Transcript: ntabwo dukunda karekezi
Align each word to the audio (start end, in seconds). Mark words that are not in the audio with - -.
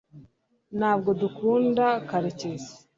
ntabwo 0.77 1.09
dukunda 1.21 1.85
karekezi 2.09 2.71